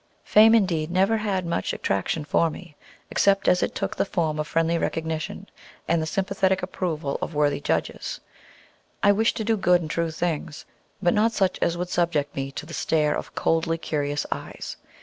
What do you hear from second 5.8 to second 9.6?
and the sympathetic approval of worthy judges. I wished to do